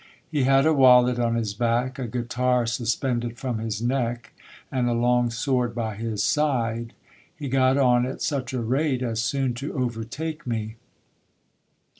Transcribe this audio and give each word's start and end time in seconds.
He 0.31 0.45
had 0.45 0.65
a 0.65 0.73
wallet 0.73 1.19
on 1.19 1.35
his 1.35 1.53
back, 1.53 1.99
a 1.99 2.07
guitar 2.07 2.65
suspended 2.65 3.37
from 3.37 3.59
his 3.59 3.83
neck, 3.83 4.31
and 4.71 4.89
a 4.89 4.93
long 4.93 5.29
sword 5.29 5.75
by 5.75 5.93
his 5.93 6.23
side. 6.23 6.93
He 7.35 7.47
got 7.47 7.77
on 7.77 8.07
at 8.07 8.23
such 8.23 8.51
a 8.51 8.63
rate, 8.63 9.03
as 9.03 9.21
soon 9.21 9.53
to 9.53 9.73
overtake 9.75 10.47
me. 10.47 10.77